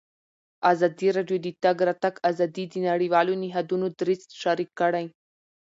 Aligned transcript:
ازادي 0.71 1.07
راډیو 1.17 1.37
د 1.41 1.45
د 1.51 1.57
تګ 1.63 1.77
راتګ 1.87 2.15
ازادي 2.29 2.63
د 2.69 2.75
نړیوالو 2.89 3.33
نهادونو 3.43 3.87
دریځ 3.99 4.21
شریک 4.41 4.69
کړی. 4.79 5.05